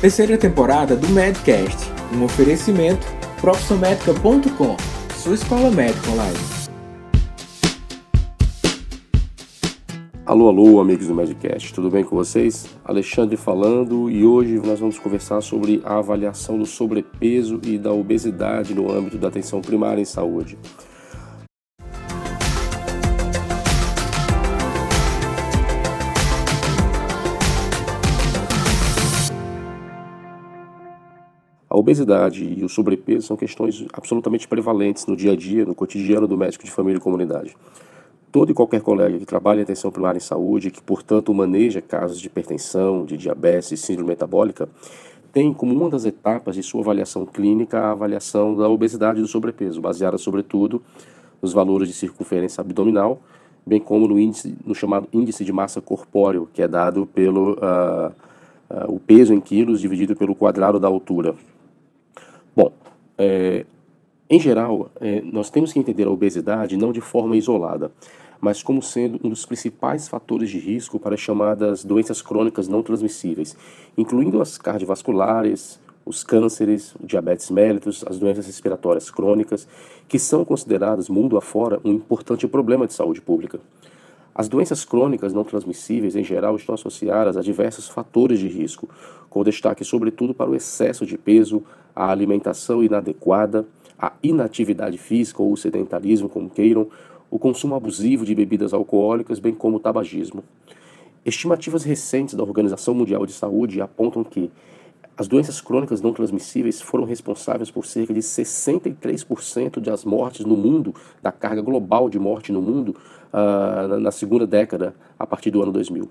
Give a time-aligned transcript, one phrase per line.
[0.00, 1.76] Terceira temporada do Medcast,
[2.14, 3.06] um oferecimento
[3.38, 4.74] profissionmedica.com,
[5.14, 6.38] sua escola médica online.
[10.24, 12.66] Alô, alô, amigos do Medcast, tudo bem com vocês?
[12.82, 18.72] Alexandre falando e hoje nós vamos conversar sobre a avaliação do sobrepeso e da obesidade
[18.72, 20.56] no âmbito da atenção primária em saúde.
[31.90, 36.38] Obesidade e o sobrepeso são questões absolutamente prevalentes no dia a dia, no cotidiano do
[36.38, 37.56] médico de família e comunidade.
[38.30, 42.20] Todo e qualquer colega que trabalha em atenção primária em saúde, que portanto maneja casos
[42.20, 44.68] de hipertensão, de diabetes e síndrome metabólica,
[45.32, 49.28] tem como uma das etapas de sua avaliação clínica a avaliação da obesidade e do
[49.28, 50.80] sobrepeso, baseada sobretudo
[51.42, 53.20] nos valores de circunferência abdominal,
[53.66, 58.12] bem como no, índice, no chamado índice de massa corpóreo, que é dado pelo uh,
[58.70, 61.34] uh, o peso em quilos dividido pelo quadrado da altura.
[62.54, 62.72] Bom,
[63.16, 63.64] é,
[64.28, 67.92] em geral, é, nós temos que entender a obesidade não de forma isolada,
[68.40, 72.82] mas como sendo um dos principais fatores de risco para as chamadas doenças crônicas não
[72.82, 73.56] transmissíveis,
[73.96, 79.68] incluindo as cardiovasculares, os cânceres, o diabetes mellitus, as doenças respiratórias crônicas,
[80.08, 83.60] que são consideradas mundo afora um importante problema de saúde pública.
[84.34, 88.88] As doenças crônicas não transmissíveis, em geral, estão associadas a diversos fatores de risco,
[89.28, 91.62] com destaque sobretudo para o excesso de peso,
[92.00, 93.66] a alimentação inadequada,
[93.98, 96.88] a inatividade física ou o sedentarismo, como queiram,
[97.30, 100.42] o consumo abusivo de bebidas alcoólicas, bem como o tabagismo.
[101.26, 104.50] Estimativas recentes da Organização Mundial de Saúde apontam que
[105.14, 110.94] as doenças crônicas não transmissíveis foram responsáveis por cerca de 63% das mortes no mundo,
[111.20, 112.96] da carga global de morte no mundo,
[113.30, 116.08] uh, na segunda década, a partir do ano 2000.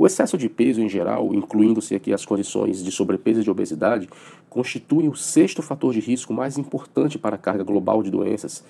[0.00, 4.08] O excesso de peso em geral, incluindo-se aqui as condições de sobrepeso e de obesidade,
[4.48, 8.62] constitui o sexto fator de risco mais importante para a carga global de doenças,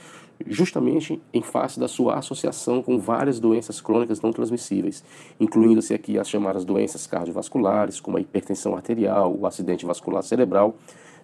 [0.46, 5.04] justamente em face da sua associação com várias doenças crônicas não transmissíveis,
[5.38, 10.76] incluindo-se aqui as chamadas doenças cardiovasculares, como a hipertensão arterial, o acidente vascular cerebral,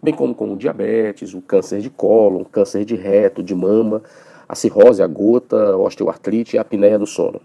[0.03, 4.03] bem como com o diabetes, o câncer de cólon, câncer de reto, de mama,
[4.47, 7.41] a cirrose, a gota, a osteoartrite e a apneia do sono.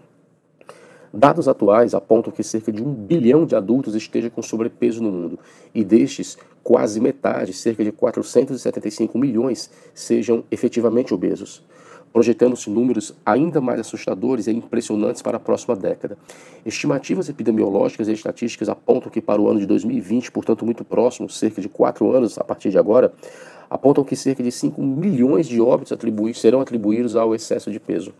[1.12, 5.40] Dados atuais apontam que cerca de um bilhão de adultos esteja com sobrepeso no mundo,
[5.74, 11.64] e destes, quase metade, cerca de 475 milhões, sejam efetivamente obesos,
[12.12, 16.16] projetando-se números ainda mais assustadores e impressionantes para a próxima década.
[16.64, 21.60] Estimativas epidemiológicas e estatísticas apontam que para o ano de 2020, portanto muito próximo, cerca
[21.60, 23.12] de quatro anos a partir de agora,
[23.68, 25.92] apontam que cerca de 5 milhões de óbitos
[26.36, 28.12] serão atribuídos ao excesso de peso.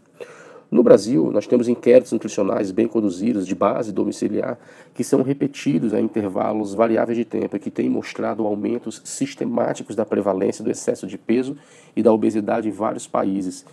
[0.70, 4.56] No Brasil, nós temos inquéritos nutricionais bem conduzidos, de base domiciliar,
[4.94, 10.06] que são repetidos a intervalos variáveis de tempo e que têm mostrado aumentos sistemáticos da
[10.06, 11.56] prevalência do excesso de peso
[11.96, 13.66] e da obesidade em vários países,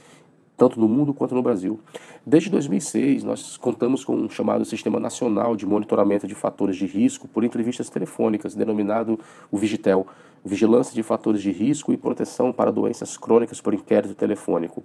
[0.58, 1.80] tanto no mundo quanto no Brasil.
[2.26, 7.28] Desde 2006, nós contamos com um chamado Sistema Nacional de Monitoramento de Fatores de Risco
[7.28, 9.20] por entrevistas telefônicas, denominado
[9.52, 10.08] o Vigitel,
[10.44, 14.84] Vigilância de Fatores de Risco e Proteção para Doenças Crônicas por Inquérito Telefônico.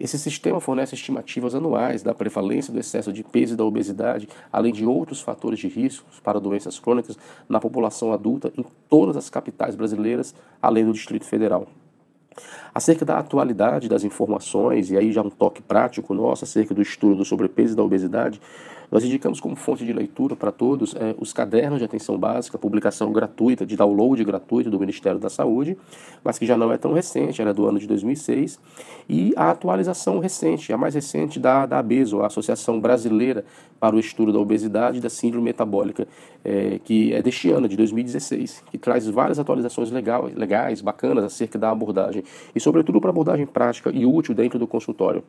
[0.00, 4.72] Esse sistema fornece estimativas anuais da prevalência do excesso de peso e da obesidade, além
[4.72, 9.74] de outros fatores de risco para doenças crônicas na população adulta em todas as capitais
[9.74, 11.66] brasileiras, além do Distrito Federal.
[12.72, 17.16] Acerca da atualidade das informações, e aí já um toque prático nosso acerca do estudo
[17.16, 18.40] do sobrepeso e da obesidade,
[18.90, 23.12] nós indicamos como fonte de leitura para todos é, os cadernos de atenção básica, publicação
[23.12, 25.76] gratuita, de download gratuito do Ministério da Saúde,
[26.24, 28.58] mas que já não é tão recente, era do ano de 2006,
[29.08, 33.44] e a atualização recente, a mais recente da, da ABESO, a Associação Brasileira
[33.78, 36.06] para o Estudo da Obesidade e da Síndrome Metabólica,
[36.44, 41.58] é, que é deste ano, de 2016, que traz várias atualizações legal, legais, bacanas acerca
[41.58, 45.22] da abordagem, e sobretudo para abordagem prática e útil dentro do consultório.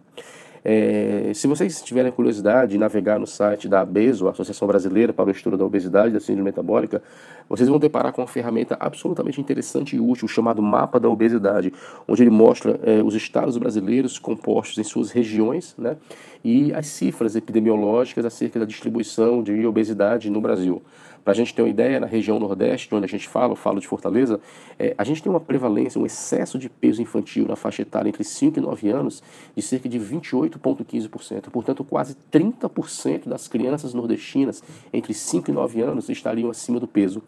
[0.63, 5.31] É, se vocês tiverem curiosidade de navegar no site da ABESO, Associação Brasileira para o
[5.31, 7.01] Estudo da Obesidade e da Síndrome Metabólica,
[7.47, 11.73] vocês vão deparar com uma ferramenta absolutamente interessante e útil chamado Mapa da Obesidade,
[12.07, 15.97] onde ele mostra é, os estados brasileiros compostos em suas regiões né,
[16.43, 20.81] e as cifras epidemiológicas acerca da distribuição de obesidade no Brasil.
[21.23, 23.79] Para a gente ter uma ideia, na região Nordeste, onde a gente fala, eu falo
[23.79, 24.39] de Fortaleza,
[24.77, 28.23] é, a gente tem uma prevalência, um excesso de peso infantil na faixa etária entre
[28.23, 29.23] 5 e 9 anos
[29.55, 31.49] de cerca de 28,15%.
[31.49, 37.21] Portanto, quase 30% das crianças nordestinas entre 5 e 9 anos estariam acima do peso.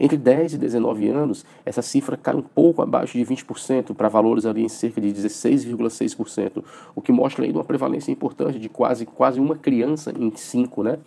[0.00, 4.46] Entre 10 e 19 anos, essa cifra cai um pouco abaixo de 20% para valores
[4.46, 6.62] ali em cerca de 16,6%,
[6.94, 10.98] o que mostra ainda uma prevalência importante de quase, quase uma criança em cinco, né?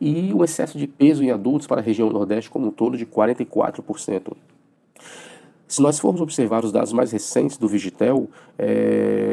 [0.00, 3.04] E o excesso de peso em adultos para a região Nordeste como um todo de
[3.04, 4.32] 44%.
[5.68, 9.25] Se nós formos observar os dados mais recentes do Vigitel, é,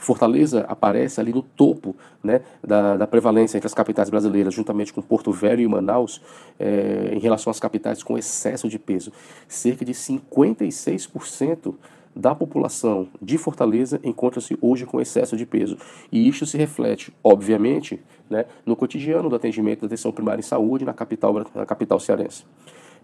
[0.00, 1.94] Fortaleza aparece ali no topo
[2.24, 6.22] né, da, da, prevalência entre as capitais brasileiras, juntamente com Porto Velho e Manaus,
[6.58, 9.12] é, em relação às capitais com excesso de peso.
[9.46, 11.74] Cerca de 56%
[12.16, 15.76] da população de Fortaleza encontra-se hoje com excesso de peso.
[16.10, 20.84] E isso se reflete, obviamente, né, no cotidiano do atendimento da atenção primária em saúde
[20.84, 22.44] na capital, na capital cearense.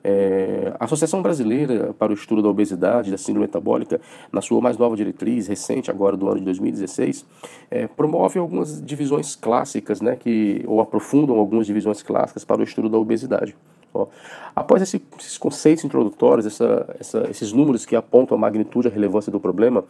[0.08, 4.00] É, a Associação Brasileira para o Estudo da Obesidade e da Síndrome Metabólica,
[4.30, 7.26] na sua mais nova diretriz, recente agora do ano de 2016,
[7.68, 12.88] é, promove algumas divisões clássicas, né, que, ou aprofundam algumas divisões clássicas para o estudo
[12.88, 13.56] da obesidade.
[13.94, 14.06] Ó,
[14.54, 18.94] após esse, esses conceitos introdutórios, essa, essa, esses números que apontam a magnitude e a
[18.94, 19.84] relevância do problema,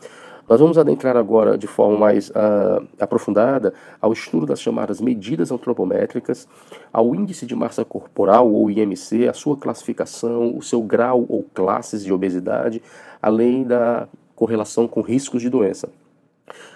[0.48, 6.46] nós vamos adentrar agora de forma mais uh, aprofundada ao estudo das chamadas medidas antropométricas,
[6.92, 12.04] ao índice de massa corporal ou IMC, a sua classificação, o seu grau ou classes
[12.04, 12.80] de obesidade,
[13.20, 14.06] além da
[14.36, 15.88] correlação com riscos de doença.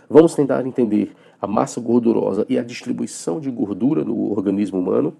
[0.08, 5.14] Vamos tentar entender a massa gordurosa e a distribuição de gordura no organismo humano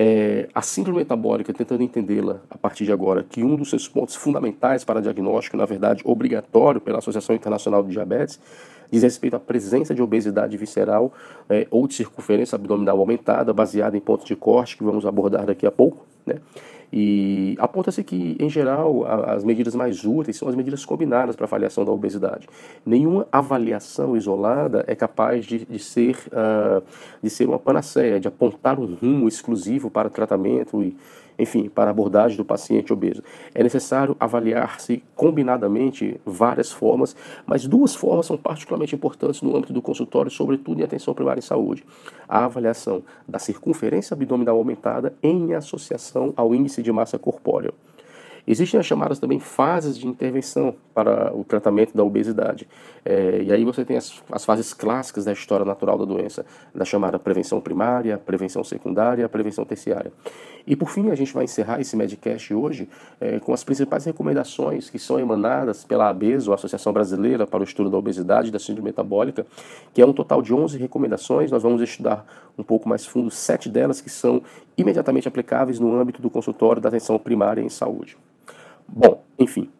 [0.00, 4.14] é, a síndrome metabólica, tentando entendê-la a partir de agora, que um dos seus pontos
[4.14, 8.38] fundamentais para diagnóstico, na verdade obrigatório pela Associação Internacional de Diabetes,
[8.92, 11.12] diz respeito à presença de obesidade visceral
[11.50, 15.66] é, ou de circunferência abdominal aumentada, baseada em pontos de corte, que vamos abordar daqui
[15.66, 16.06] a pouco.
[16.24, 16.36] Né?
[16.92, 21.84] E aponta-se que, em geral, as medidas mais úteis são as medidas combinadas para avaliação
[21.84, 22.48] da obesidade.
[22.84, 26.82] Nenhuma avaliação isolada é capaz de, de ser, uh,
[27.22, 30.96] de ser uma panaceia, de apontar um rumo exclusivo para tratamento e,
[31.38, 33.22] enfim, para a abordagem do paciente obeso.
[33.54, 37.14] É necessário avaliar-se combinadamente várias formas,
[37.46, 41.42] mas duas formas são particularmente importantes no âmbito do consultório, sobretudo em atenção primária em
[41.42, 41.84] saúde.
[42.28, 47.72] A avaliação da circunferência abdominal aumentada em associação ao índice de massa corpórea.
[48.50, 52.66] Existem as chamadas também fases de intervenção para o tratamento da obesidade.
[53.04, 56.82] É, e aí você tem as, as, fases clássicas da história natural da doença, da
[56.82, 60.10] chamada prevenção primária, prevenção secundária, prevenção terciária.
[60.68, 64.90] E por fim, a gente vai encerrar esse Medcast hoje é, com as principais recomendações
[64.90, 68.58] que são emanadas pela ABESO, a Associação Brasileira para o Estudo da Obesidade e da
[68.58, 69.46] Síndrome Metabólica,
[69.94, 71.50] que é um total de 11 recomendações.
[71.50, 72.26] Nós vamos estudar
[72.58, 74.42] um pouco mais fundo sete delas que são
[74.76, 78.18] imediatamente aplicáveis no âmbito do consultório da atenção primária em saúde.
[78.86, 79.70] Bom, enfim,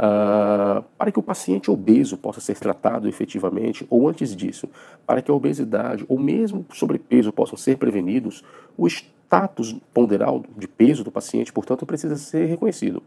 [0.00, 4.68] uh, para que o paciente obeso possa ser tratado efetivamente, ou antes disso,
[5.06, 8.42] para que a obesidade ou mesmo sobrepeso possam ser prevenidos,
[8.76, 13.02] o status ponderal de peso do paciente, portanto, precisa ser reconhecido.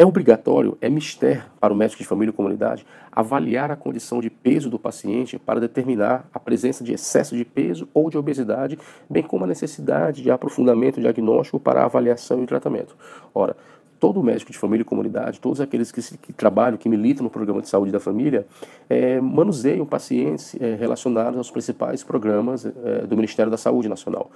[0.00, 4.30] É obrigatório, é mistério para o médico de família e comunidade avaliar a condição de
[4.30, 8.78] peso do paciente para determinar a presença de excesso de peso ou de obesidade,
[9.10, 12.96] bem como a necessidade de aprofundamento diagnóstico para avaliação e tratamento.
[13.34, 13.56] Ora,
[13.98, 17.60] todo médico de família e comunidade, todos aqueles que, que trabalham, que militam no programa
[17.60, 18.46] de saúde da família,
[18.88, 24.30] é, manuseiam pacientes é, relacionados aos principais programas é, do Ministério da Saúde Nacional.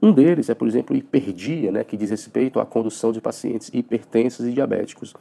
[0.00, 4.46] Um deles é, por exemplo, hiperdia, né, que diz respeito à condução de pacientes hipertensos
[4.46, 5.14] e diabéticos.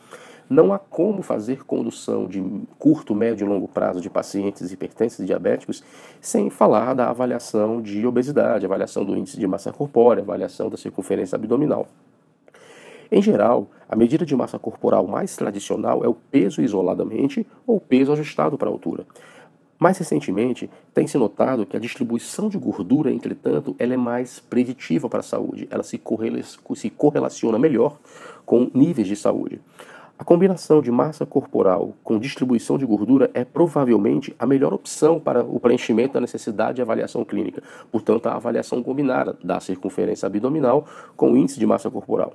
[0.50, 2.42] Não há como fazer condução de
[2.80, 5.84] curto, médio e longo prazo de pacientes hipertensos e diabéticos
[6.22, 11.36] sem falar da avaliação de obesidade, avaliação do índice de massa corpórea, avaliação da circunferência
[11.36, 11.88] abdominal.
[13.12, 18.12] Em geral, a medida de massa corporal mais tradicional é o peso isoladamente ou peso
[18.12, 19.06] ajustado para a altura.
[19.80, 25.20] Mais recentemente, tem-se notado que a distribuição de gordura, entretanto, ela é mais preditiva para
[25.20, 26.02] a saúde, ela se,
[26.76, 27.98] se correlaciona melhor
[28.46, 29.62] com níveis de saúde.
[30.20, 35.44] A combinação de massa corporal com distribuição de gordura é provavelmente a melhor opção para
[35.44, 41.32] o preenchimento da necessidade de avaliação clínica, portanto, a avaliação combinada da circunferência abdominal com
[41.32, 42.34] o índice de massa corporal.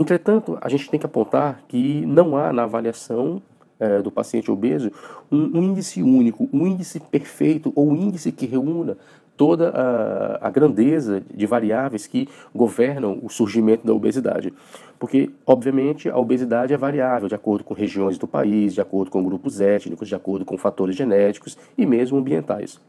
[0.00, 3.42] Entretanto, a gente tem que apontar que não há na avaliação
[3.78, 4.90] é, do paciente obeso
[5.30, 8.96] um, um, índice único, um índice perfeito ou um índice que reúna
[9.36, 14.54] toda a, a, grandeza de variáveis que governam o surgimento da obesidade.
[14.98, 19.22] Porque, obviamente, a obesidade é variável de acordo com regiões do país, de acordo com
[19.22, 22.80] grupos étnicos, de acordo com fatores genéticos e mesmo ambientais.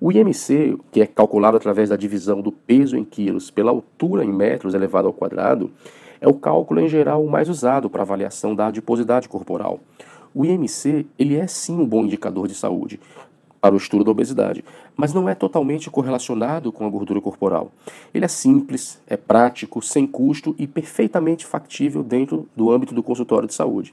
[0.00, 4.32] O IMC, que é calculado através da divisão do peso em quilos pela altura em
[4.32, 5.72] metros elevado ao quadrado,
[6.20, 9.80] é o cálculo em geral mais usado para avaliação da adiposidade corporal.
[10.34, 13.00] O IMC ele é sim um bom indicador de saúde,
[13.60, 14.64] para o estudo da obesidade,
[14.96, 17.70] mas não é totalmente correlacionado com a gordura corporal.
[18.14, 23.48] Ele é simples, é prático, sem custo e perfeitamente factível dentro do âmbito do consultório
[23.48, 23.92] de saúde.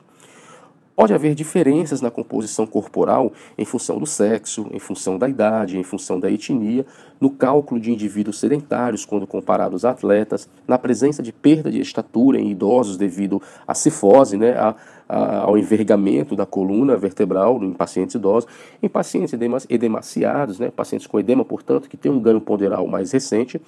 [0.96, 5.84] Pode haver diferenças na composição corporal em função do sexo, em função da idade, em
[5.84, 6.86] função da etnia,
[7.20, 12.40] no cálculo de indivíduos sedentários quando comparados a atletas, na presença de perda de estatura
[12.40, 14.74] em idosos devido à cifose, né, a,
[15.10, 18.50] a, ao envergamento da coluna vertebral em pacientes idosos,
[18.82, 19.34] em pacientes
[19.70, 23.62] edemaciados, né, pacientes com edema, portanto, que têm um ganho ponderal mais recente.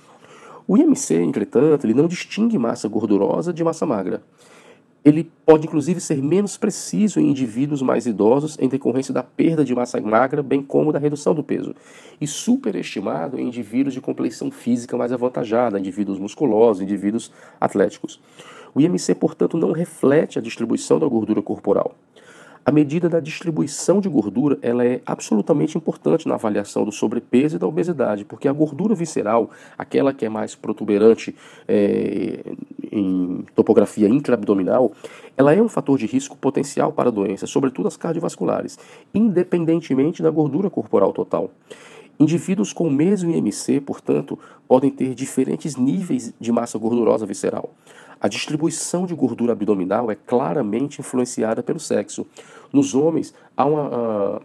[0.65, 4.21] O IMC, entretanto, ele não distingue massa gordurosa de massa magra.
[5.07, 9.73] Ele pode inclusive ser menos preciso em indivíduos mais idosos em decorrência da perda de
[9.73, 11.73] massa magra, bem como da redução do peso,
[12.19, 18.19] e superestimado em indivíduos de complexão física mais avantajada, indivíduos musculosos, indivíduos atléticos.
[18.75, 21.95] O IMC, portanto, não reflete a distribuição da gordura corporal.
[22.67, 27.59] A medida da distribuição de gordura ela é absolutamente importante na avaliação do sobrepeso e
[27.59, 31.33] da obesidade, porque a gordura visceral, aquela que é mais protuberante
[31.65, 32.41] é,
[32.91, 34.91] em topografia intraabdominal,
[35.35, 38.77] ela é um fator de risco potencial para doenças, sobretudo as cardiovasculares,
[39.13, 41.51] independentemente da gordura corporal total.
[42.19, 47.71] Indivíduos com o mesmo IMC, portanto, podem ter diferentes níveis de massa gordurosa visceral.
[48.19, 52.25] A distribuição de gordura abdominal é claramente influenciada pelo sexo.
[52.73, 54.41] Nos homens, há uma,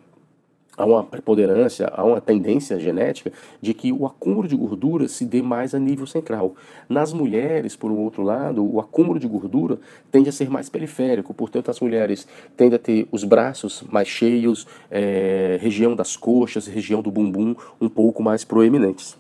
[0.77, 5.43] há uma preponderância, há uma tendência genética de que o acúmulo de gordura se dê
[5.43, 6.55] mais a nível central.
[6.89, 9.79] Nas mulheres, por um outro lado, o acúmulo de gordura
[10.11, 12.27] tende a ser mais periférico, portanto, as mulheres
[12.57, 17.89] tendem a ter os braços mais cheios, é, região das coxas, região do bumbum um
[17.89, 19.17] pouco mais proeminentes.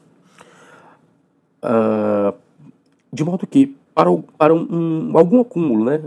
[1.62, 2.34] Ah,
[3.12, 6.00] de modo que para, para um, algum acúmulo, né,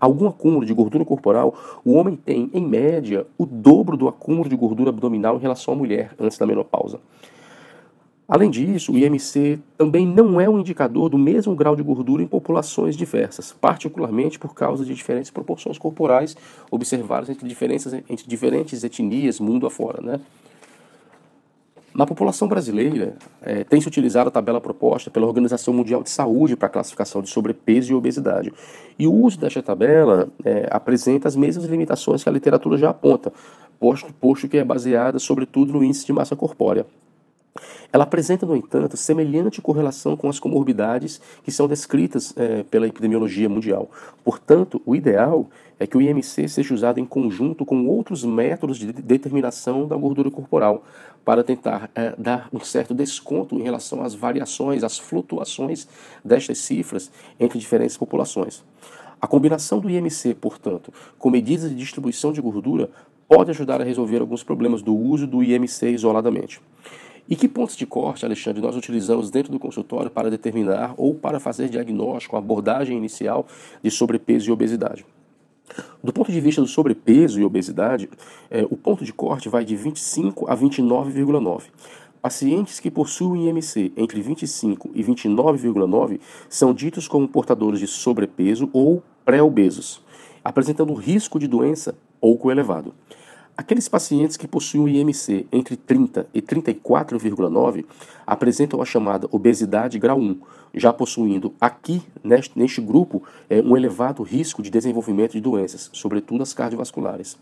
[0.00, 4.56] algum acúmulo de gordura corporal, o homem tem, em média, o dobro do acúmulo de
[4.56, 7.00] gordura abdominal em relação à mulher antes da menopausa.
[8.28, 12.26] Além disso, o IMC também não é um indicador do mesmo grau de gordura em
[12.26, 16.34] populações diversas, particularmente por causa de diferentes proporções corporais
[16.70, 20.00] observadas entre, diferenças, entre diferentes etnias mundo afora.
[20.00, 20.20] Né?
[21.94, 26.56] Na população brasileira, é, tem se utilizado a tabela proposta pela Organização Mundial de Saúde
[26.56, 28.50] para a classificação de sobrepeso e obesidade.
[28.98, 33.30] E o uso desta tabela é, apresenta as mesmas limitações que a literatura já aponta,
[33.78, 36.86] posto, posto que é baseada sobretudo no índice de massa corpórea.
[37.92, 43.48] Ela apresenta, no entanto, semelhante correlação com as comorbidades que são descritas é, pela epidemiologia
[43.48, 43.90] mundial.
[44.24, 48.92] Portanto, o ideal é que o IMC seja usado em conjunto com outros métodos de
[48.92, 50.84] determinação da gordura corporal,
[51.24, 55.86] para tentar é, dar um certo desconto em relação às variações, às flutuações
[56.24, 58.64] destas cifras entre diferentes populações.
[59.20, 62.90] A combinação do IMC, portanto, com medidas de distribuição de gordura
[63.28, 66.60] pode ajudar a resolver alguns problemas do uso do IMC isoladamente.
[67.32, 71.40] E que pontos de corte, Alexandre, nós utilizamos dentro do consultório para determinar ou para
[71.40, 73.46] fazer diagnóstico, abordagem inicial
[73.82, 75.06] de sobrepeso e obesidade?
[76.04, 78.06] Do ponto de vista do sobrepeso e obesidade,
[78.50, 81.70] é, o ponto de corte vai de 25 a 29,9.
[82.20, 86.20] Pacientes que possuem IMC entre 25 e 29,9
[86.50, 90.02] são ditos como portadores de sobrepeso ou pré-obesos,
[90.44, 92.94] apresentando risco de doença pouco elevado.
[93.54, 97.84] Aqueles pacientes que possuem o IMC entre 30 e 34,9
[98.26, 100.40] apresentam a chamada obesidade grau 1,
[100.74, 106.42] já possuindo aqui, neste, neste grupo, é, um elevado risco de desenvolvimento de doenças, sobretudo
[106.42, 107.36] as cardiovasculares.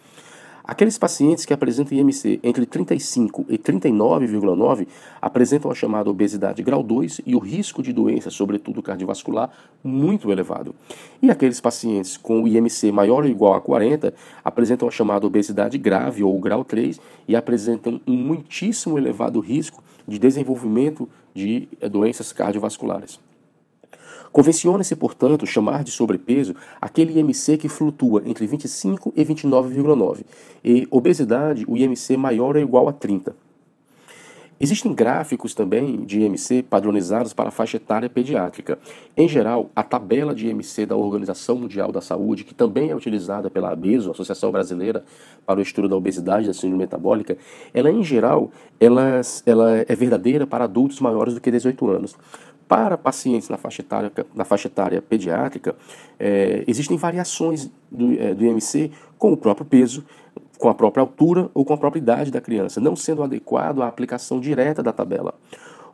[0.71, 4.87] Aqueles pacientes que apresentam IMC entre 35 e 39,9
[5.21, 9.51] apresentam a chamada obesidade grau 2 e o risco de doença, sobretudo cardiovascular,
[9.83, 10.73] muito elevado.
[11.21, 16.23] E aqueles pacientes com IMC maior ou igual a 40 apresentam a chamada obesidade grave
[16.23, 23.19] ou grau 3 e apresentam um muitíssimo elevado risco de desenvolvimento de eh, doenças cardiovasculares.
[24.33, 30.25] Convenciona-se, portanto, chamar de sobrepeso aquele IMC que flutua entre 25 e 29,9
[30.65, 33.35] e obesidade, o IMC maior ou igual a 30.
[34.63, 38.79] Existem gráficos também de IMC padronizados para a faixa etária pediátrica.
[39.17, 43.49] Em geral, a tabela de IMC da Organização Mundial da Saúde, que também é utilizada
[43.49, 45.03] pela ABESO, Associação Brasileira
[45.47, 47.39] para o Estudo da Obesidade e da Síndrome Metabólica,
[47.73, 52.15] ela em geral ela, ela é verdadeira para adultos maiores do que 18 anos.
[52.71, 55.75] Para pacientes na faixa etária, na faixa etária pediátrica,
[56.21, 60.05] é, existem variações do, é, do IMC com o próprio peso,
[60.57, 63.89] com a própria altura ou com a própria idade da criança, não sendo adequado à
[63.89, 65.35] aplicação direta da tabela.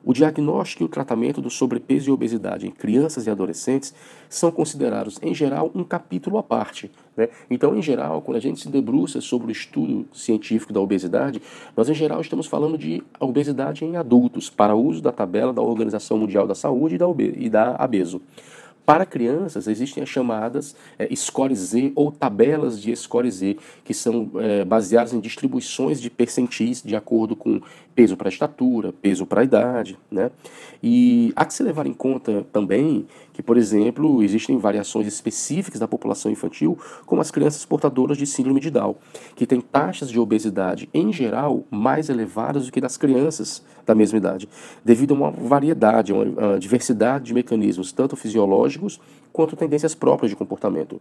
[0.06, 3.92] O diagnóstico e o tratamento do sobrepeso e obesidade em crianças e adolescentes
[4.28, 6.88] são considerados, em geral, um capítulo à parte.
[7.16, 7.28] Né?
[7.50, 11.42] Então, em geral, quando a gente se debruça sobre o estudo científico da obesidade,
[11.76, 16.16] nós, em geral, estamos falando de obesidade em adultos, para uso da tabela da Organização
[16.16, 18.22] Mundial da Saúde e da, e da ABESO.
[18.86, 24.30] Para crianças, existem as chamadas é, Score Z ou tabelas de Score Z, que são
[24.36, 27.60] é, baseadas em distribuições de percentis de acordo com
[27.96, 29.98] peso para estatura, peso para idade.
[30.08, 30.30] Né?
[30.80, 35.86] E há que se levar em conta também que, por exemplo, existem variações específicas da
[35.86, 38.96] população infantil, como as crianças portadoras de síndrome de Down,
[39.34, 44.16] que têm taxas de obesidade, em geral, mais elevadas do que das crianças da mesma
[44.16, 44.48] idade,
[44.82, 48.98] devido a uma variedade, a uma diversidade de mecanismos, tanto fisiológicos
[49.36, 50.98] quanto tendências próprias de comportamento.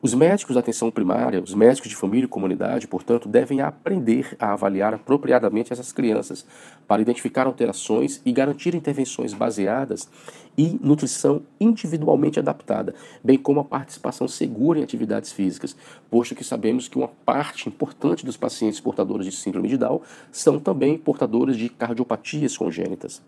[0.00, 4.52] Os médicos da atenção primária, os médicos de família e comunidade, portanto, devem aprender a
[4.52, 6.46] avaliar apropriadamente essas crianças
[6.86, 10.08] para identificar alterações e garantir intervenções baseadas
[10.56, 15.74] em nutrição individualmente adaptada, bem como a participação segura em atividades físicas,
[16.08, 20.60] posto que sabemos que uma parte importante dos pacientes portadores de síndrome de Down são
[20.60, 23.20] também portadores de cardiopatias congênitas.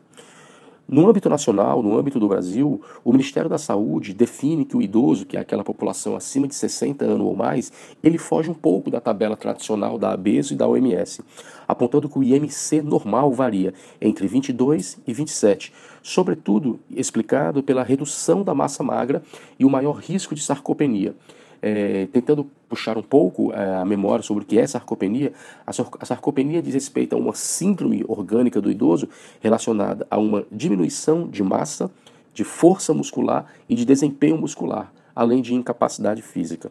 [0.87, 5.25] No âmbito nacional, no âmbito do Brasil, o Ministério da Saúde define que o idoso,
[5.25, 7.73] que é aquela população acima de 60 anos ou mais,
[8.03, 11.23] ele foge um pouco da tabela tradicional da ABESO e da OMS,
[11.67, 15.73] apontando que o IMC normal varia entre 22 e 27,
[16.03, 19.23] sobretudo explicado pela redução da massa magra
[19.59, 21.15] e o maior risco de sarcopenia
[21.63, 25.33] é, tentando puxar um pouco é, a memória sobre o que é sarcopenia,
[25.67, 25.73] a,
[26.05, 29.09] sarcopenia diz respeito a uma síndrome orgânica do idoso
[29.41, 31.91] relacionada a uma diminuição de massa,
[32.33, 36.71] de força muscular e de desempenho muscular, além de incapacidade física.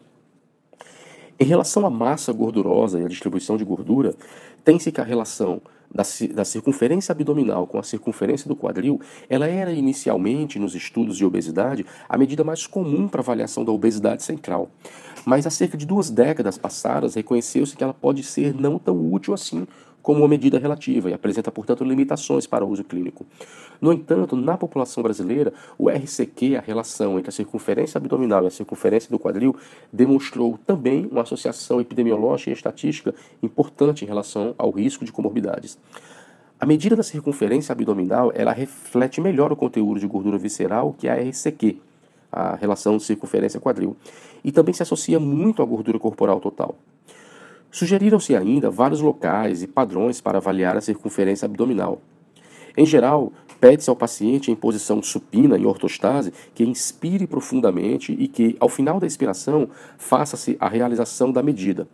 [1.38, 4.14] Em relação à massa gordurosa e à distribuição de gordura,
[4.64, 5.60] tem-se que a relação
[5.92, 6.02] da,
[6.34, 11.86] da, circunferência abdominal com a circunferência do quadril, ela era inicialmente, nos estudos de obesidade,
[12.08, 14.70] a medida mais comum para avaliação da obesidade central.
[15.24, 19.32] Mas há cerca de duas décadas passadas, reconheceu-se que ela pode ser não tão útil
[19.32, 19.66] assim
[20.04, 23.24] como uma medida relativa e apresenta, portanto, limitações para o uso clínico.
[23.80, 28.50] No entanto, na população brasileira, o RCQ, a relação entre a circunferência abdominal e a
[28.50, 29.56] circunferência do quadril,
[29.90, 35.78] demonstrou também uma associação epidemiológica e estatística importante em relação ao risco de comorbidades.
[36.60, 41.14] A medida da circunferência abdominal ela reflete melhor o conteúdo de gordura visceral que a
[41.14, 41.78] RCQ,
[42.30, 43.96] a relação circunferência quadril,
[44.44, 46.76] e também se associa muito à gordura corporal total.
[47.74, 52.00] Sugeriram-se ainda vários locais e padrões para avaliar a circunferência abdominal.
[52.76, 58.56] Em geral, pede-se ao paciente em posição supina e ortostase que inspire profundamente e que,
[58.60, 61.88] ao final da expiração, faça-se a realização da medida.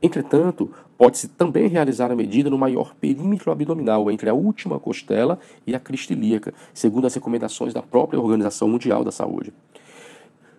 [0.00, 5.74] Entretanto, pode-se também realizar a medida no maior perímetro abdominal, entre a última costela e
[5.74, 9.52] a crista ilíaca, segundo as recomendações da própria Organização Mundial da Saúde.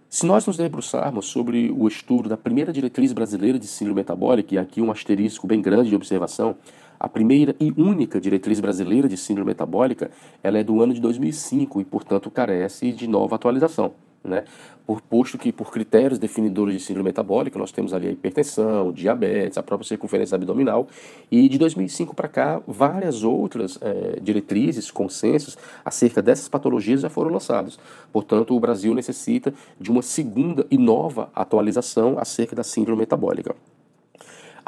[0.10, 4.58] Se nós nos debruçarmos sobre o estudo da primeira diretriz brasileira de síndrome metabólica, e
[4.58, 6.56] aqui um asterisco bem grande de observação,
[7.00, 10.10] a primeira e única diretriz brasileira de síndrome metabólica,
[10.42, 13.94] ela é do ano de 2005 e, portanto, carece de nova atualização.
[14.24, 14.44] Né?
[14.86, 19.58] Por, posto que, por critérios definidores de síndrome metabólica, nós temos ali a hipertensão, diabetes,
[19.58, 20.88] a própria circunferência abdominal,
[21.32, 27.32] e de 2005 para cá, várias outras é, diretrizes, consensos acerca dessas patologias já foram
[27.32, 27.80] lançados.
[28.12, 33.56] Portanto, o Brasil necessita de uma segunda e nova atualização acerca da síndrome metabólica.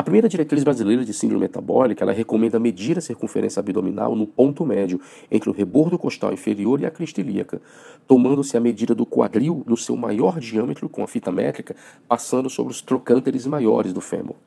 [0.02, 4.66] A primeira diretriz brasileira de síndrome metabólica, ela recomenda medir a circunferência abdominal no ponto
[4.66, 7.62] médio entre o rebordo costal inferior e a crista ilíaca,
[8.08, 11.76] tomando-se a medida do quadril no seu maior diâmetro com a fita métrica,
[12.08, 14.38] passando sobre os trocânteres maiores do fêmur.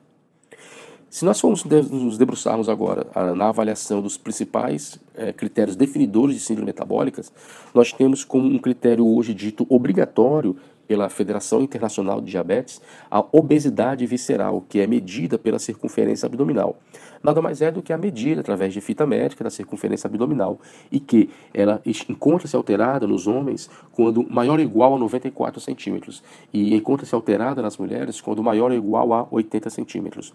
[1.08, 6.66] Se nós formos nos debruçarmos agora na avaliação dos principais é, critérios definidores de síndrome
[6.66, 7.32] metabólicas,
[7.72, 14.06] nós temos como um critério hoje dito obrigatório pela Federação Internacional de Diabetes a obesidade
[14.06, 16.76] visceral, que é medida pela circunferência abdominal.
[17.22, 20.60] Nada mais é do que a medida através de fita métrica da circunferência abdominal
[20.92, 26.74] e que ela encontra-se alterada nos homens quando maior ou igual a 94 centímetros e
[26.74, 30.34] encontra-se alterada nas mulheres quando maior ou igual a 80 centímetros.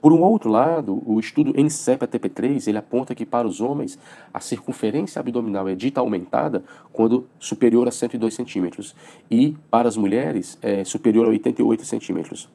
[0.00, 3.98] Por um outro lado, o estudo NCEP-ATP3 ele aponta que para os homens
[4.32, 8.94] a circunferência abdominal é dita aumentada quando superior a 102 centímetros
[9.30, 12.48] e para as mulheres é superior a 88 centímetros.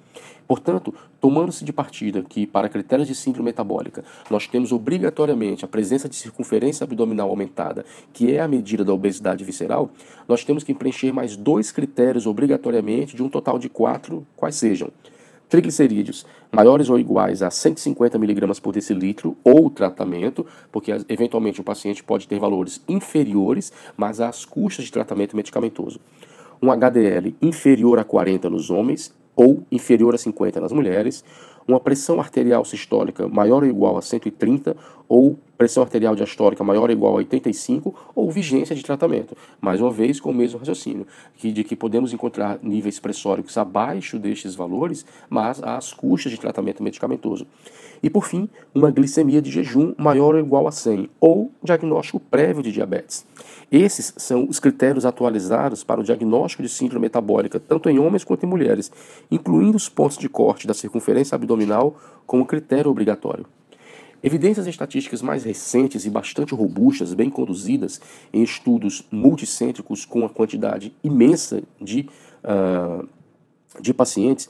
[0.47, 6.09] Portanto, tomando-se de partida que para critérios de síndrome metabólica nós temos obrigatoriamente a presença
[6.09, 9.91] de circunferência abdominal aumentada, que é a medida da obesidade visceral,
[10.27, 14.89] nós temos que preencher mais dois critérios obrigatoriamente de um total de quatro, quais sejam
[15.49, 22.03] triglicerídeos maiores ou iguais a 150 mg por decilitro ou tratamento, porque eventualmente o paciente
[22.03, 25.99] pode ter valores inferiores, mas às custas de tratamento medicamentoso.
[26.61, 31.23] Um HDL inferior a 40 nos homens ou inferior a 50 nas mulheres,
[31.67, 34.75] uma pressão arterial sistólica maior ou igual a 130
[35.07, 39.35] ou pressão arterial diastólica maior ou igual a 85 ou vigência de tratamento.
[39.61, 44.19] Mais uma vez, com o mesmo raciocínio, que, de que podemos encontrar níveis pressóricos abaixo
[44.19, 47.47] destes valores, mas às custas de tratamento medicamentoso.
[48.03, 52.61] E por fim, uma glicemia de jejum maior ou igual a 100 ou diagnóstico prévio
[52.61, 53.25] de diabetes.
[53.71, 58.45] Esses são os critérios atualizados para o diagnóstico de síndrome metabólica, tanto em homens quanto
[58.45, 58.91] em mulheres,
[59.29, 63.45] incluindo os pontos de corte da circunferência abdominal como critério obrigatório.
[64.23, 68.01] Evidências estatísticas mais recentes e bastante robustas, bem conduzidas
[68.33, 72.09] em estudos multicêntricos com uma quantidade imensa de,
[72.43, 73.07] uh,
[73.79, 74.49] de pacientes,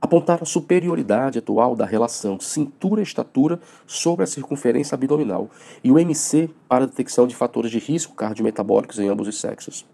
[0.00, 5.50] apontaram a superioridade atual da relação cintura-estatura sobre a circunferência abdominal
[5.82, 9.84] e o MC para a detecção de fatores de risco cardiometabólicos em ambos os sexos.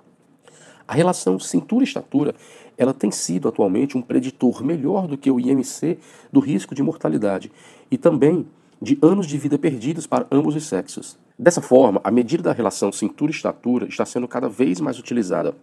[0.87, 2.35] A relação cintura-estatura
[2.77, 5.99] ela tem sido atualmente um preditor melhor do que o IMC
[6.31, 7.51] do risco de mortalidade
[7.91, 8.47] e também
[8.83, 11.19] de anos de vida perdidos para ambos os sexos.
[11.39, 15.57] Dessa forma, a medida da relação cintura-estatura está sendo cada vez mais utilizada,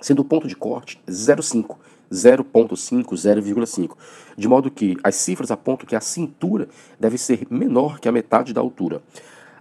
[0.00, 1.76] sendo o ponto de corte 0,5
[2.12, 3.96] 0,5, 0,5,
[4.36, 6.68] de modo que as cifras apontam que a cintura
[6.98, 9.02] deve ser menor que a metade da altura.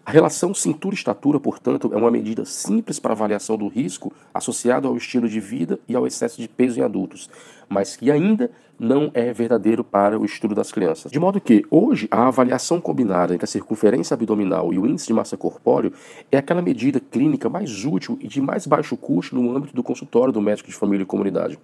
[0.07, 5.27] A relação cintura-estatura, portanto, é uma medida simples para avaliação do risco associado ao estilo
[5.27, 7.29] de vida e ao excesso de peso em adultos,
[7.67, 11.11] mas que ainda não é verdadeiro para o estudo das crianças.
[11.11, 15.13] De modo que, hoje, a avaliação combinada entre a circunferência abdominal e o índice de
[15.13, 15.91] massa corpóreo
[16.31, 20.31] é aquela medida clínica mais útil e de mais baixo custo no âmbito do consultório
[20.31, 21.59] do médico de família e comunidade.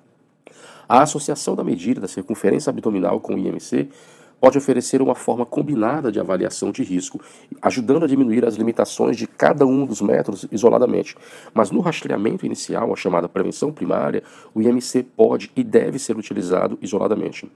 [0.94, 3.90] A associação da medida da circunferência abdominal com o IMC
[4.40, 7.20] pode oferecer uma forma combinada de avaliação de risco,
[7.60, 11.16] ajudando a diminuir as limitações de cada um dos métodos isoladamente.
[11.52, 14.22] Mas no rastreamento inicial, a chamada prevenção primária,
[14.54, 17.50] o IMC pode e deve ser utilizado isoladamente.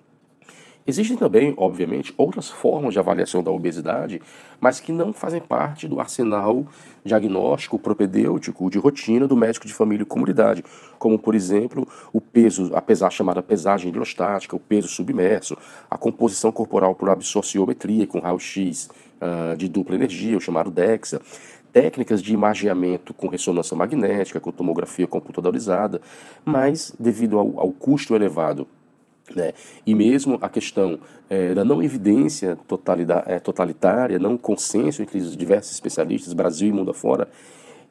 [0.90, 4.22] Existem também, obviamente, outras formas de avaliação da obesidade,
[4.58, 6.66] mas que não fazem parte do arsenal
[7.04, 10.64] diagnóstico propedêutico de rotina do médico de família e comunidade,
[10.98, 15.58] como, por exemplo, o peso, a pesar chamada pesagem hidrostática, o peso submerso,
[15.92, 21.22] a composição corporal por absorciometria com raio-x uh, de dupla energia, o chamado DEXA,
[21.74, 26.00] técnicas de imageamento com ressonância magnética, com tomografia computadorizada,
[26.46, 28.66] mas devido ao, ao custo elevado
[29.36, 29.54] né?
[29.86, 32.58] E mesmo a questão é, da não evidência
[33.26, 37.28] é, totalitária, não consenso entre os diversos especialistas, Brasil e mundo afora,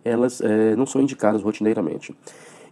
[0.04, 2.14] elas é, não são indicadas rotineiramente.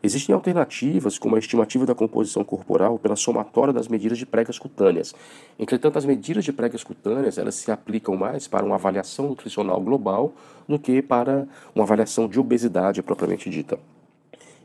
[0.02, 5.14] Existem alternativas, como a estimativa da composição corporal pela somatória das medidas de pregas cutâneas.
[5.58, 10.34] Entretanto, as medidas de pregas cutâneas elas se aplicam mais para uma avaliação nutricional global
[10.68, 13.78] do que para uma avaliação de obesidade propriamente dita.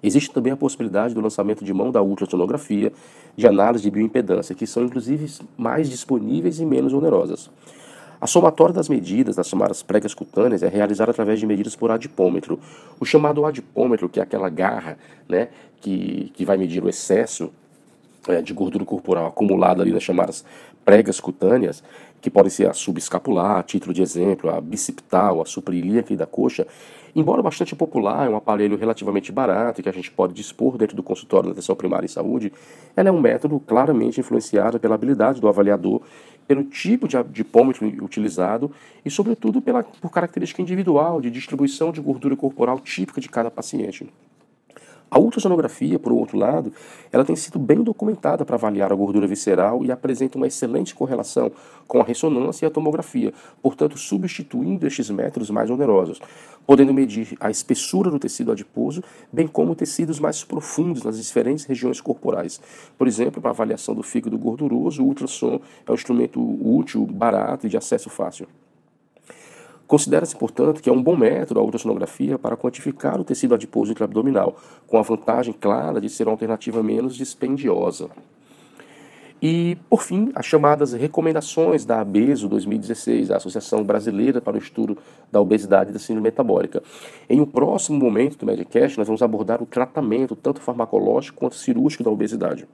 [0.02, 2.92] Existe também a possibilidade do lançamento de mão da ultrassonografia
[3.36, 7.50] de análise de bioimpedância, que são inclusive mais disponíveis e menos onerosas.
[8.22, 12.60] A somatória das medidas das chamadas pregas cutâneas é realizada através de medidas por adipômetro.
[13.00, 15.48] O chamado adipômetro, que é aquela garra né,
[15.80, 17.50] que, que vai medir o excesso
[18.28, 20.44] é, de gordura corporal acumulada ali nas chamadas
[20.84, 21.84] pregas cutâneas,
[22.22, 26.26] que podem ser a subescapular, a título de exemplo, a bicipital, a suprilíaca e da
[26.26, 26.68] coxa,
[27.16, 30.96] embora bastante popular, é um aparelho relativamente barato e que a gente pode dispor dentro
[30.96, 32.52] do consultório de atenção primária em saúde,
[32.96, 36.02] ela é um método claramente influenciado pela habilidade do avaliador,
[36.48, 38.72] pelo tipo de dipômetro utilizado
[39.06, 44.12] e, sobretudo, pela, por característica individual de distribuição de gordura corporal típica de cada paciente.
[45.12, 46.72] A ultrassonografia, por outro lado,
[47.12, 51.52] ela tem sido bem documentada para avaliar a gordura visceral e apresenta uma excelente correlação
[51.88, 56.20] com a ressonância e a tomografia, portanto, substituindo estes métodos mais onerosos,
[56.68, 62.00] podendo medir a espessura do tecido adiposo, bem como tecidos mais profundos nas diferentes regiões
[62.00, 62.62] corporais.
[62.96, 67.70] Por exemplo, para avaliação do fígado gorduroso, o ultrassom é um instrumento útil, barato e
[67.70, 68.48] de acesso fácil.
[69.90, 74.56] Considera-se, portanto, que é um bom método a ultrassonografia para quantificar o tecido adiposo intraabdominal,
[74.86, 78.08] com a vantagem clara de ser uma alternativa menos dispendiosa.
[79.42, 84.96] E, por fim, as chamadas recomendações da ABESO 2016, a Associação Brasileira para o Estudo
[85.32, 86.84] da Obesidade e da Síndrome Metabólica.
[87.28, 92.04] Em um próximo momento do Medcast, nós vamos abordar o tratamento, tanto farmacológico quanto cirúrgico
[92.04, 92.68] da obesidade.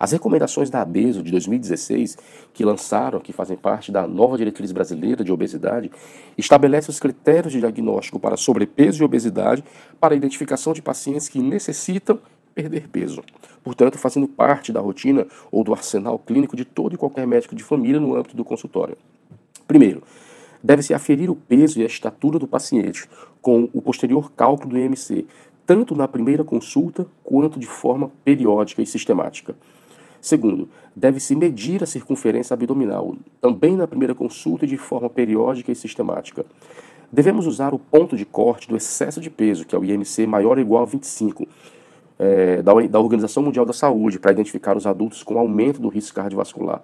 [0.00, 2.16] As recomendações da ABESO de 2016,
[2.54, 5.90] que lançaram, que fazem parte da nova diretriz brasileira de obesidade,
[6.38, 9.62] estabelecem os critérios de diagnóstico para sobrepeso e obesidade
[10.00, 12.18] para a identificação de pacientes que necessitam
[12.54, 13.22] perder peso,
[13.62, 17.62] portanto, fazendo parte da rotina ou do arsenal clínico de todo e qualquer médico de
[17.62, 18.96] família no âmbito do consultório.
[19.68, 20.02] Primeiro,
[20.64, 23.06] deve-se aferir o peso e a estatura do paciente
[23.42, 25.26] com o posterior cálculo do IMC,
[25.66, 29.54] tanto na primeira consulta quanto de forma periódica e sistemática.
[30.20, 35.74] Segundo, deve-se medir a circunferência abdominal, também na primeira consulta e de forma periódica e
[35.74, 36.44] sistemática.
[37.10, 40.58] Devemos usar o ponto de corte do excesso de peso, que é o IMC maior
[40.58, 41.46] ou igual a 25,
[42.18, 46.14] é, da, da Organização Mundial da Saúde, para identificar os adultos com aumento do risco
[46.14, 46.82] cardiovascular.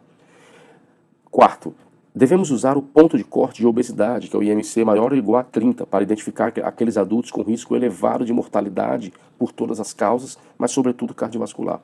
[1.31, 1.75] Quarto,
[2.14, 5.40] devemos usar o ponto de corte de obesidade, que é o IMC maior ou igual
[5.40, 10.38] a 30, para identificar aqueles adultos com risco elevado de mortalidade por todas as causas,
[10.57, 11.81] mas sobretudo cardiovascular.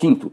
[0.00, 0.32] Quinto,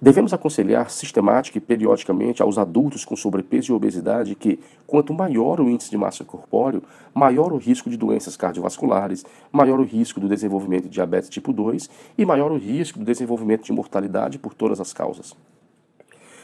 [0.00, 5.68] devemos aconselhar sistemática e periodicamente aos adultos com sobrepeso e obesidade que, quanto maior o
[5.68, 10.84] índice de massa corpóreo, maior o risco de doenças cardiovasculares, maior o risco do desenvolvimento
[10.84, 14.92] de diabetes tipo 2 e maior o risco do desenvolvimento de mortalidade por todas as
[14.92, 15.34] causas.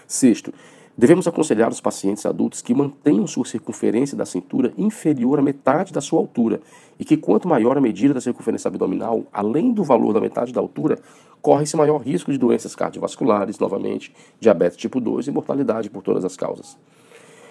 [0.09, 0.53] Sexto,
[0.97, 6.01] Devemos aconselhar os pacientes adultos que mantenham sua circunferência da cintura inferior à metade da
[6.01, 6.61] sua altura
[6.97, 10.61] e que, quanto maior a medida da circunferência abdominal, além do valor da metade da
[10.61, 11.01] altura,
[11.45, 16.39] corre-se maior risco de doenças cardiovasculares, novamente, diabetes tipo 2 e mortalidade por todas as
[16.39, 16.79] causas.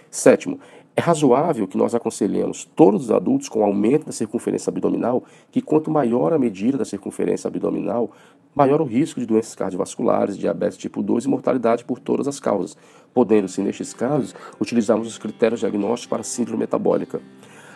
[0.09, 0.59] Sétimo,
[0.95, 5.91] é razoável que nós aconselhemos todos os adultos com aumento da circunferência abdominal que quanto
[5.91, 8.09] maior a medida da circunferência abdominal,
[8.55, 12.75] maior o risco de doenças cardiovasculares, diabetes tipo 2 e mortalidade por todas as causas,
[13.13, 17.21] podendo-se, nestes casos, utilizarmos os critérios diagnósticos para síndrome metabólica.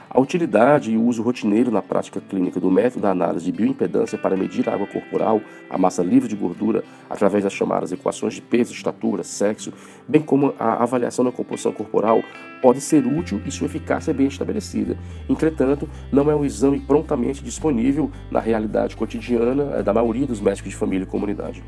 [0.10, 4.17] A utilidade e o uso rotineiro na prática clínica do método da análise de bioimpedância
[4.17, 8.41] para medir a água corporal, a massa livre de gordura, através das chamadas equações de
[8.41, 9.74] peso, estatura, sexo,
[10.08, 12.24] bem como a avaliação da composição corporal,
[12.62, 14.98] pode ser útil e sua eficácia é bem estabelecida.
[15.28, 20.72] Entretanto, não é um exame prontamente disponível na realidade cotidiana eh, da maioria dos médicos
[20.72, 21.63] de família e comunidade.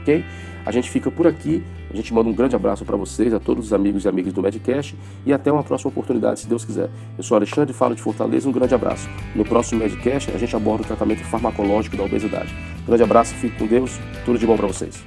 [0.00, 0.24] Ok?
[0.64, 1.62] A gente fica por aqui.
[1.90, 4.40] A gente manda um grande abraço para vocês, a todos os amigos e amigas do
[4.40, 6.88] Medcast e até uma próxima oportunidade, se Deus quiser.
[7.18, 9.08] Eu sou Alexandre, falo de Fortaleza, um grande abraço.
[9.34, 12.54] No próximo Medcast a gente aborda o tratamento farmacológico da obesidade.
[12.86, 15.04] Grande abraço, fique com Deus, tudo de bom para vocês.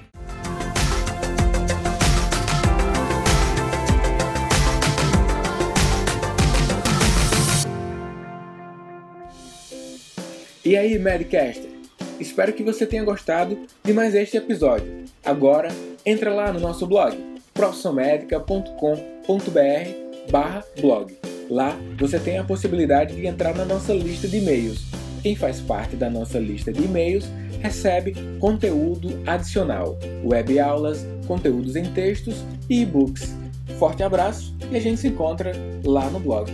[10.63, 11.74] E aí, Medcaster?
[12.19, 15.03] Espero que você tenha gostado de mais este episódio.
[15.23, 15.69] Agora,
[16.05, 17.15] entra lá no nosso blog,
[17.53, 21.15] profissionmedica.com.br barra blog.
[21.49, 24.85] Lá você tem a possibilidade de entrar na nossa lista de e-mails.
[25.21, 27.25] Quem faz parte da nossa lista de e-mails
[27.61, 33.35] recebe conteúdo adicional, web aulas, conteúdos em textos e e-books.
[33.77, 35.51] Forte abraço e a gente se encontra
[35.83, 36.51] lá no blog.